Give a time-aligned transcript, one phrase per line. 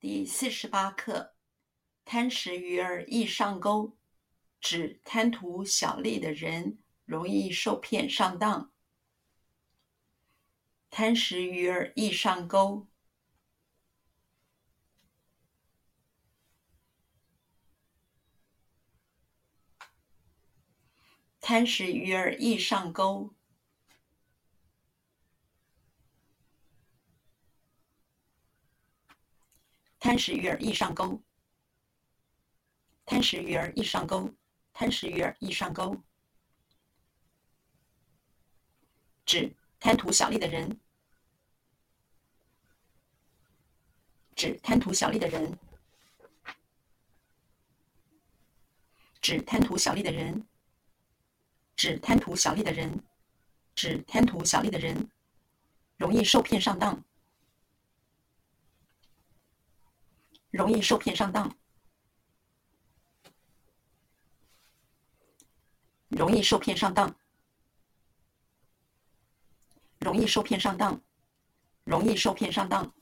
[0.00, 1.34] 第四十八课：
[2.06, 3.98] 贪食鱼儿易上钩，
[4.58, 8.72] 指贪图小利的人容易受骗上当。
[10.88, 12.88] 贪食鱼儿易上钩，
[21.42, 23.34] 贪食鱼儿易上钩。
[30.00, 31.22] 贪食鱼儿易上钩，
[33.04, 34.34] 贪食鱼儿易上钩，
[34.72, 35.94] 贪食鱼儿易上钩，
[39.26, 40.80] 指贪图小利的人，
[44.34, 45.58] 指贪图小利的人，
[49.20, 50.46] 指贪图小利的人，
[51.76, 53.04] 指贪图小利的人，
[53.74, 55.10] 指贪图小利的人，
[55.98, 57.04] 容易受骗上当。
[60.50, 61.56] 容易受骗上当，
[66.08, 67.14] 容易受骗上当，
[70.00, 71.00] 容易受骗上当，
[71.84, 72.92] 容易受骗上当。